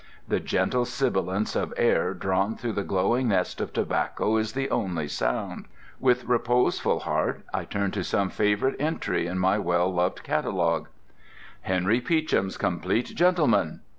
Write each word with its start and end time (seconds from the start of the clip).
The 0.27 0.39
gentle 0.39 0.85
sibilance 0.85 1.55
of 1.55 1.75
air 1.77 2.15
drawn 2.15 2.55
through 2.55 2.71
the 2.71 2.83
glowing 2.83 3.27
nest 3.27 3.61
of 3.61 3.71
tobacco 3.71 4.37
is 4.37 4.53
the 4.53 4.67
only 4.71 5.07
sound. 5.07 5.65
With 5.99 6.23
reposeful 6.25 7.01
heart 7.01 7.43
I 7.53 7.65
turn 7.65 7.91
to 7.91 8.03
some 8.03 8.31
favourite 8.31 8.77
entry 8.79 9.27
in 9.27 9.37
my 9.37 9.59
well 9.59 9.93
loved 9.93 10.23
catalogue. 10.23 10.87
"HENRY 11.61 12.01
PEACHAM'S 12.01 12.57
COMPLEAT 12.57 13.13
GENTLEMAN. 13.15 13.81